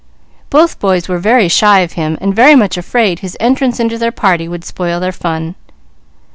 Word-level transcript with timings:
Both 0.49 0.79
boys 0.79 1.07
were 1.07 1.19
very 1.19 1.47
shy 1.47 1.81
of 1.81 1.91
him 1.91 2.17
and 2.19 2.35
very 2.35 2.55
much 2.55 2.75
afraid 2.75 3.19
his 3.19 3.37
entrance 3.39 3.79
into 3.79 3.99
their 3.99 4.11
party 4.11 4.47
would 4.47 4.65
spoil 4.65 4.99
their 4.99 5.11
fun. 5.11 5.53